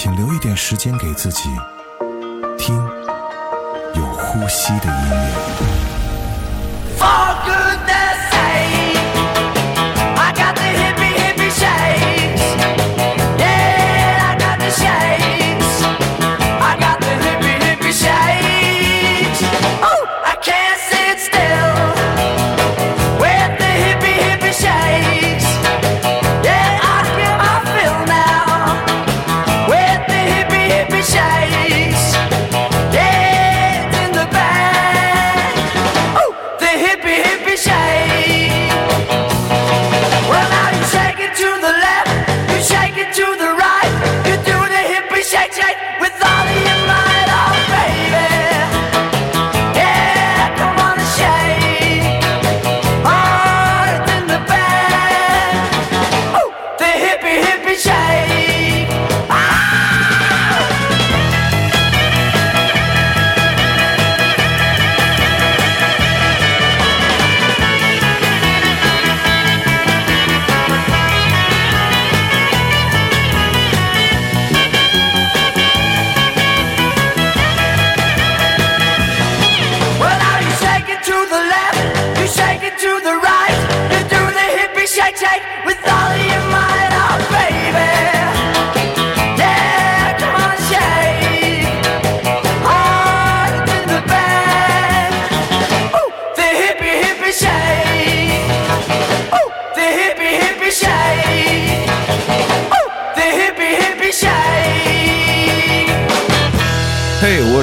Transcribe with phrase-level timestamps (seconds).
[0.00, 1.48] 请留一点时间给自己，
[2.56, 2.76] 听
[3.96, 5.77] 有呼吸的音乐。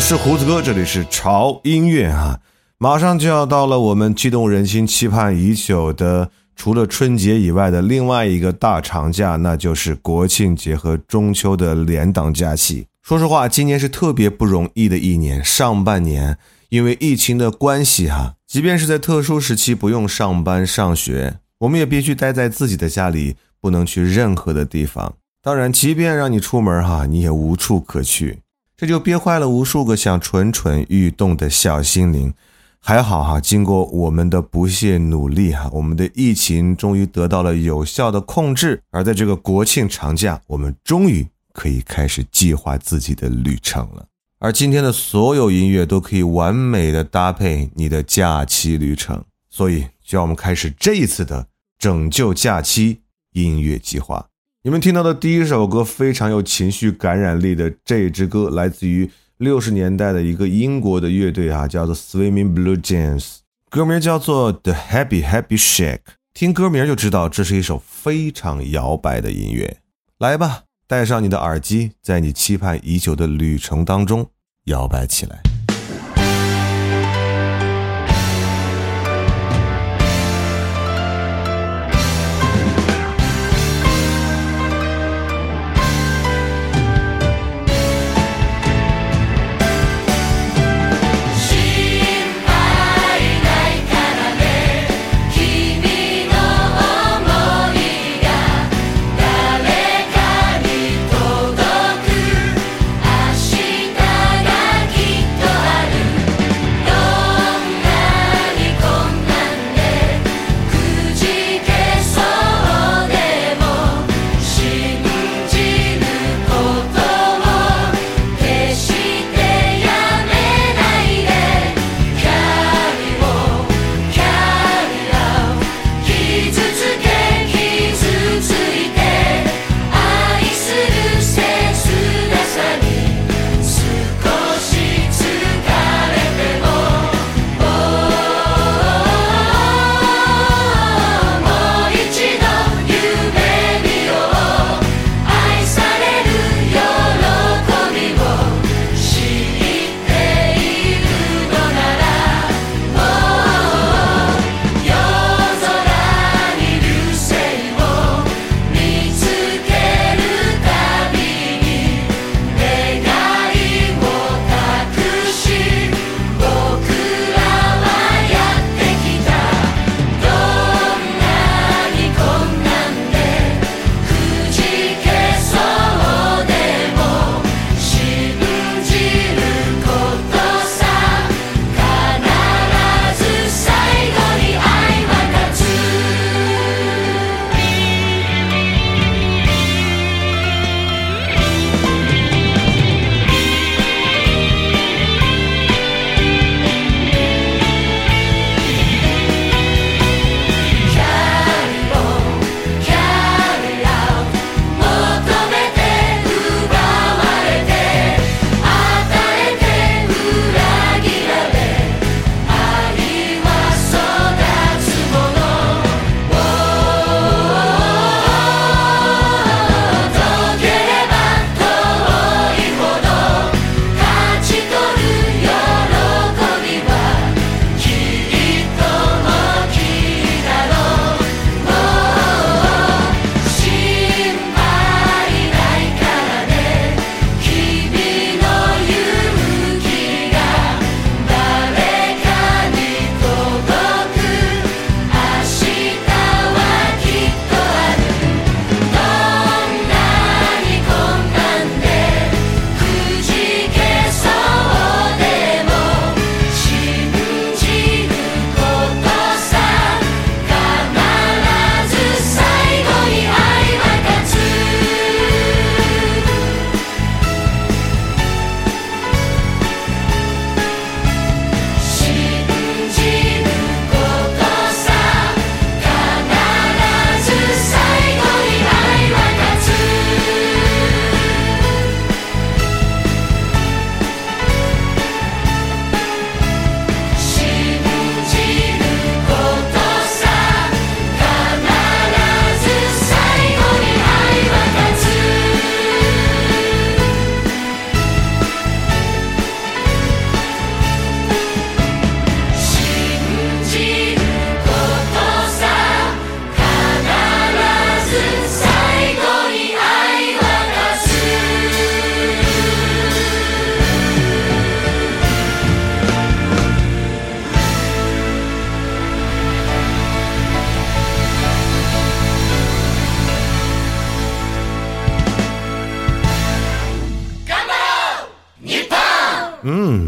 [0.07, 2.39] 是胡子哥，这里是潮音乐啊！
[2.77, 12.85] 马上就要到了我们激动人心、期盼已久的，除了春节以外的另外一个大长假，那就是国庆节和中秋的连档假期。
[13.01, 16.37] 说实话，今年是特别不容易的一年，上半年
[16.69, 25.15] 因为疫情的关系哈、即便是在特殊时期不用上班上学，我们也必须待在自己的家里，不能去任何的地方。
[25.41, 28.37] 当然，即便让你出门哈，你也无处可去。
[28.77, 32.33] 这就憋坏了无数个想蠢蠢欲动的小心灵。
[32.79, 38.79] 还好哈，经过我们的不懈努力哈，我们的疫情终于得到了有效的控制。
[38.91, 44.05] 而在这个国庆长假，我们终于可以开始计划自己的旅程了。
[44.37, 51.47] 而今天的所有音乐都可以完美的搭配你的假期旅程，所以就让我们开始这一次的
[51.79, 52.99] 拯救假期
[53.31, 54.27] 音乐计划。
[54.65, 65.99] 你们听到的第一首歌非常有情绪感染力的这支歌，来自于六十年代的一个英国的乐队啊，叫做 Swimming Blue Jeans，歌名叫做 The Happy Happy Shake。
[66.33, 69.77] 听歌名就知道这是一首非常摇摆的音乐。
[70.17, 74.31] 来吧，戴上你的耳机，在你期盼已久的旅程当中
[74.63, 75.43] 摇摆起来。「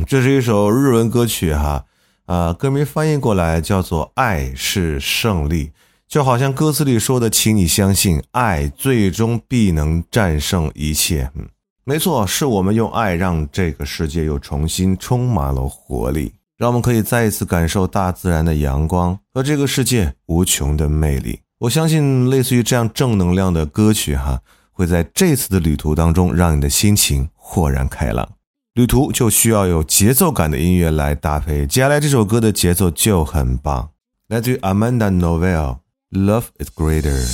[0.08, 1.84] 这是一首日文歌曲哈，
[2.28, 5.72] 啊，歌名翻译过来叫做“爱是胜利”，
[6.08, 11.30] 就好像歌词里说的，请你相信，爱最终必能战胜一切。
[11.36, 11.46] 嗯，
[11.84, 21.42] 没错，是我们用爱让这个世界又重新充满了活力，让我们可以再一次感受大自然的阳光和这个世界无穷的魅力。
[21.60, 24.40] 我相信，类似于这样正能量的歌曲哈，
[24.72, 28.37] 会在这次的旅途当中让你的心情豁然开朗。
[28.78, 33.90] 旅途就需要有节奏感的音乐来搭配，接下来这首歌的节奏就很棒，
[34.28, 35.78] 来自于 Amanda Novell，
[36.12, 37.26] 《Love Is Greater》。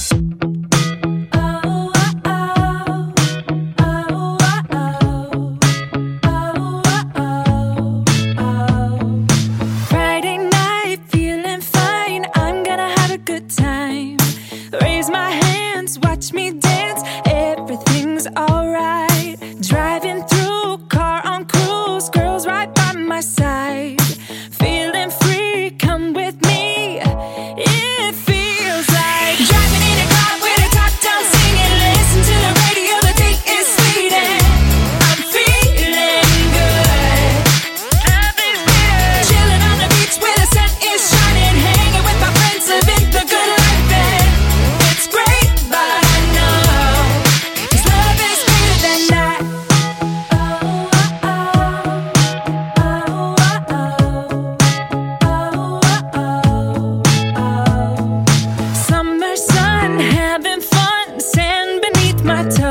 [62.23, 62.62] my time.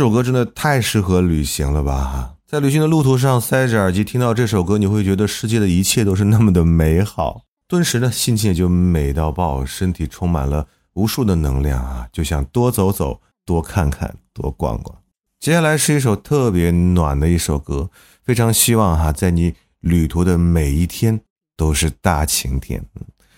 [0.00, 2.32] 这首歌真的太适合旅行了吧！
[2.46, 14.98] 在旅行的路途上，塞着耳机听到这首歌，你会觉得世界的一切都是那么的美好，顿时呢，心情也就美到爆，身体充满了无数的能量啊，就想多走走，多看看，多逛逛。
[15.38, 17.90] 接下来是一首特别暖的一首歌，
[18.24, 21.20] 非常希望哈，在你旅途的每一天
[21.58, 22.82] 都是大晴天。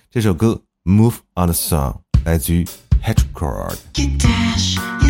[0.09, 2.65] 这首歌《Move on the Song》来自于
[3.03, 5.02] h e t c h c o r d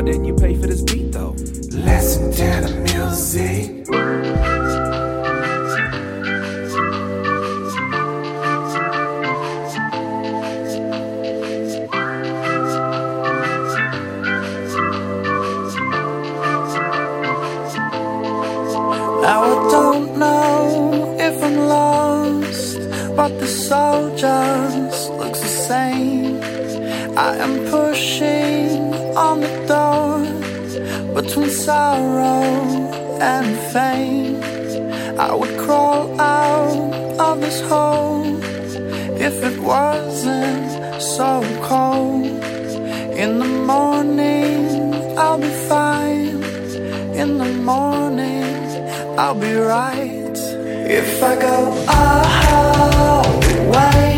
[0.00, 1.34] Why didn't you pay for this beat though?
[1.76, 3.86] Listen to the music.
[19.22, 22.78] I don't know if I'm lost,
[23.14, 24.09] but the soul
[31.30, 32.42] between sorrow
[33.20, 34.42] and fame.
[35.16, 38.26] I would crawl out of this hole
[39.16, 42.26] if it wasn't so cold.
[43.14, 46.42] In the morning, I'll be fine.
[47.14, 48.64] In the morning,
[49.16, 50.36] I'll be right.
[50.98, 51.70] If I go
[53.72, 54.09] then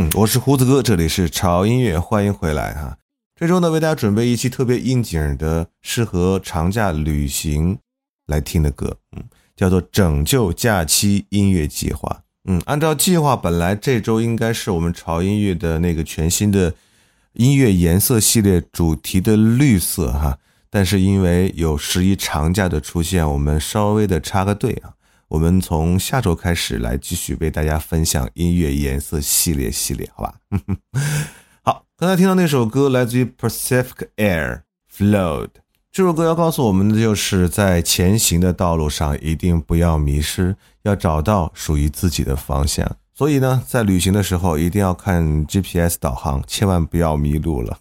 [0.00, 2.96] 嗯，我是胡子哥，这里是潮音乐，欢迎回来哈。
[3.36, 7.76] 这周呢，为大家准备一期特别应景的，适合长假旅行
[8.26, 9.22] 来听的歌，嗯，
[9.54, 12.08] 叫做《拯救假期音乐计划》。
[12.46, 16.72] 嗯，按照计划，本来这周应该是我们潮音乐的那个全新的
[17.34, 20.38] 音乐颜色系列主题的绿色哈，
[20.70, 24.94] 但是因为有十一长假的出现，我们稍微的插个队啊。
[25.30, 30.34] 我们从下周开始来继续为大家分享音乐颜色系列系列，好吧？
[31.62, 34.62] 好，刚才听到那首歌来自于 Pacific Air
[34.92, 35.50] Float，
[35.92, 42.96] 这首歌要告诉我们的就是在前行的道路上一定不要迷失，要找到属于自己的方向。
[43.14, 47.78] 所以呢，在旅行的时候一定要看 GPS 导航，千万不要迷路了。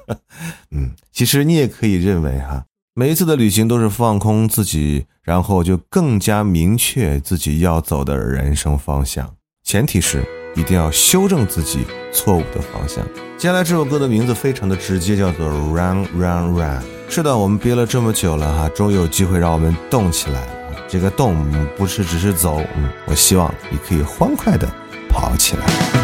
[0.72, 9.32] 嗯，其实你也可以认为哈，每一次的旅行都是放空自己，然后就更加明确自己要走的人生方向。
[9.62, 10.24] 前提是
[10.56, 13.06] 一定要修正自己错误的方向。
[13.38, 16.82] 接下来这首歌的名字非常的直接，叫做 Run Run Run。
[17.08, 20.52] 是的，我们憋了这么久了哈，终于有机会让我们动起来了。
[20.88, 21.36] 这个动
[21.76, 24.68] 不是只是走，嗯，我希望你可以欢快的
[25.08, 25.99] 跑起来。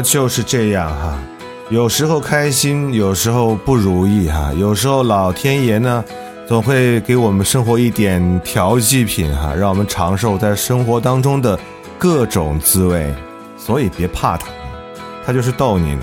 [0.00, 1.18] 就是这样哈，
[1.70, 6.04] 有时候开心，有时候不如意哈，有时候老天爷呢，
[6.46, 11.58] 总会给我们生活一点调剂品哈，让我们尝受在生活当中的
[11.98, 13.14] 各种滋味。
[13.56, 14.46] 所以别怕他，
[15.26, 16.02] 他就是逗你呢。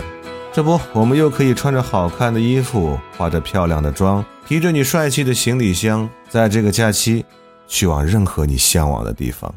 [0.53, 7.25] 这不，我们又可以穿着好看的衣服，化着漂亮的妆，提着你帅气的行李箱，在这个假期
[7.67, 9.53] 去往任何你向往的地方。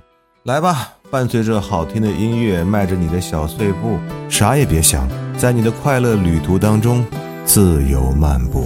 [0.49, 3.99] 来吧，伴随着好听的音乐，迈着你的小碎步，
[4.31, 5.07] 啥也别想，
[5.37, 7.05] 在你的快乐旅途当中
[7.45, 8.65] 自由漫步。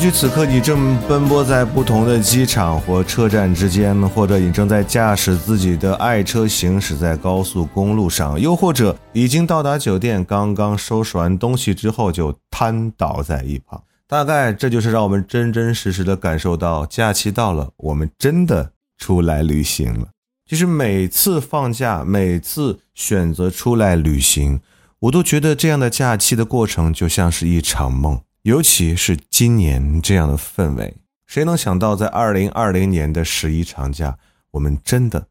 [0.00, 13.82] 许此刻你正奔波在不同的机场或车站之间，或者你正在驾驶自己的爱车行驶在高速公路上，又或者已经到达酒店，刚刚收拾完东西之后就瘫倒在一旁。
[14.08, 20.08] 大概这就是让我们真真实实的感受到假期到了，我们真的出来旅行了。
[20.48, 24.60] 其实每次放假，每次选择出来旅行，
[25.00, 28.22] 我都觉得这样的假期的过程就像是一场梦。
[28.42, 34.16] 尤其是今年这样的氛围，谁能想到在二零二零年的十一长假，
[34.52, 35.26] 我们真的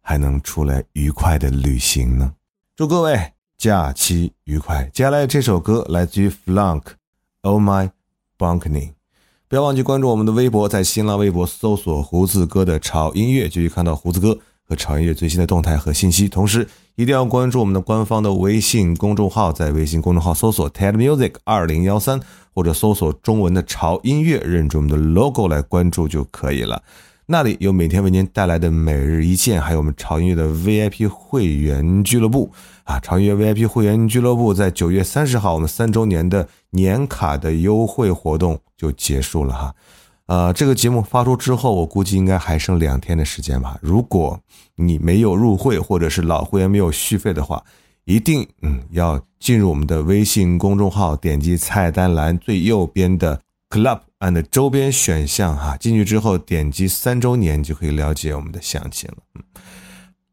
[0.00, 2.34] 还能出来愉快的旅行呢？
[2.76, 4.88] 祝各位假期愉快！
[4.94, 7.90] 接下来这首歌来自于 Flunk，Oh My
[8.38, 8.92] Balcony。
[9.48, 14.38] 不要忘记关注我们的微博，在新浪微博搜索“胡子哥的潮音乐”，就可以看到胡子哥
[14.72, 16.26] 和潮音乐最新的动态和信息。
[16.26, 22.18] 同时，一定要关注我们的官方的微信公众号，在微信公众号搜索 “TED Music 二零幺三”
[22.54, 26.82] 或者搜索中文的“潮音乐”，认准我们的 logo 来关注就可以了。
[27.26, 32.50] 那里有每天为您带来的每日一见，还有我们潮音乐的 VIP 会员俱乐部
[32.84, 32.98] 啊！
[33.00, 39.74] 潮音乐 VIP 会员俱乐部在九月三十号，我们三周年的年卡的优惠活动就结束了哈。
[40.26, 43.78] 呃，这个节目发出之后，我估计应该还剩两天的时间吧。
[43.82, 44.40] 如果
[44.76, 47.62] 你没有入会，或者是老会员没有续费的话，
[48.04, 59.16] 一定嗯要进入我们的微信公众号，点击菜单栏最右边的 Club and 周边选项哈，进去之后点击三周年就可以了解我们的详情了。
[59.34, 59.42] 嗯，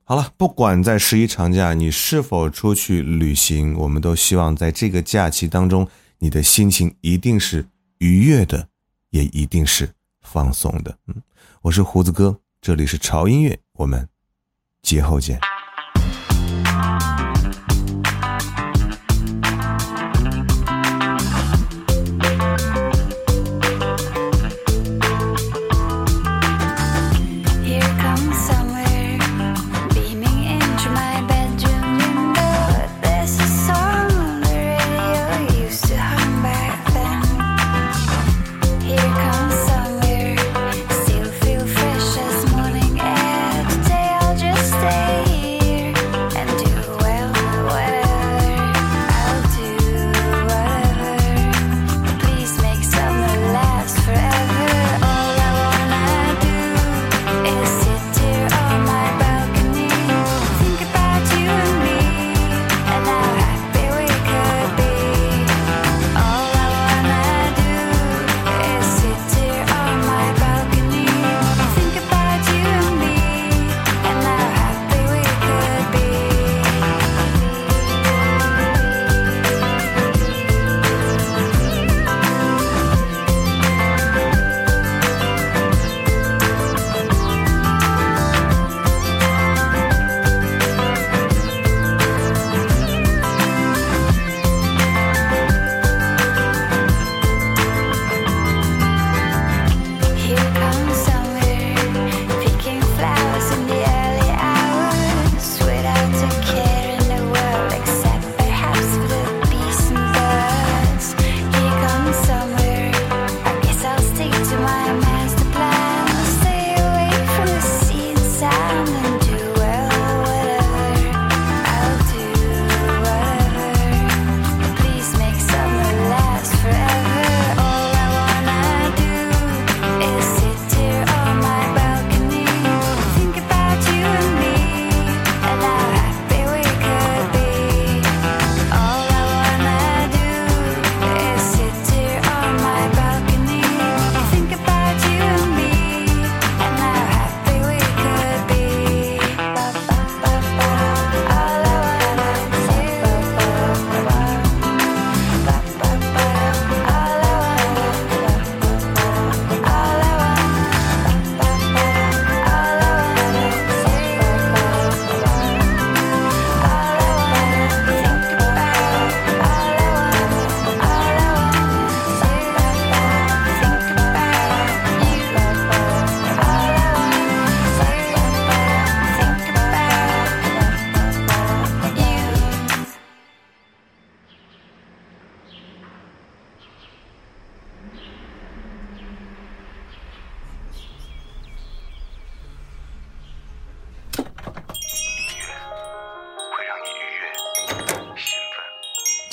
[0.03, 5.87] 好了，不管在十一长假你是否出去旅行，我们都希望在这个假期当中，
[6.19, 7.65] 你的心情一定是
[7.97, 8.67] 愉悦的，
[9.09, 10.97] 也一定是放松的。
[11.07, 11.21] 嗯，
[11.61, 14.07] 我是胡子哥，这里是潮音乐，我们
[14.81, 15.39] 节后见。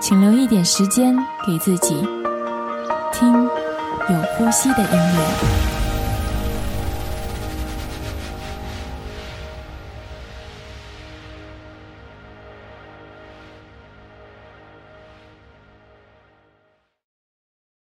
[0.00, 1.14] 请留一点时间
[1.46, 1.94] 给自己，
[3.12, 5.59] 听有呼吸的音乐。